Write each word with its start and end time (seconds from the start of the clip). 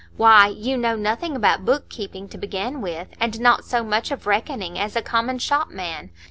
Why, 0.17 0.47
you 0.47 0.77
know 0.77 0.95
nothing 0.95 1.35
about 1.35 1.63
book 1.63 1.87
keeping, 1.87 2.27
to 2.29 2.37
begin 2.39 2.81
with, 2.81 3.09
and 3.19 3.39
not 3.39 3.65
so 3.65 3.83
much 3.83 4.09
of 4.09 4.25
reckoning 4.25 4.79
as 4.79 4.95
a 4.95 5.03
common 5.03 5.37
shopman. 5.37 6.09